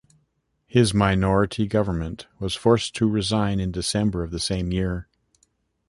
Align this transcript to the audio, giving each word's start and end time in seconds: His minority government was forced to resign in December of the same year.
His 0.65 0.95
minority 0.95 1.67
government 1.67 2.25
was 2.39 2.55
forced 2.55 2.95
to 2.95 3.07
resign 3.07 3.59
in 3.59 3.71
December 3.71 4.23
of 4.23 4.31
the 4.31 4.39
same 4.39 4.71
year. 4.71 5.07